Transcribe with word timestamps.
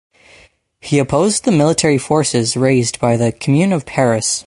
He 0.79 0.97
opposed 0.97 1.43
the 1.45 1.51
military 1.51 1.99
forces 1.99 2.57
raised 2.57 2.99
by 2.99 3.17
the 3.17 3.31
Comune 3.31 3.71
of 3.71 3.85
Paris. 3.85 4.39